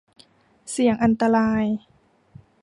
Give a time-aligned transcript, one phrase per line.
[0.71, 1.63] เสี่ยงอันตราย